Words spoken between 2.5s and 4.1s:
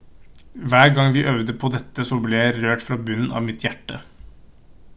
rørt fra bunnen av mitt hjerte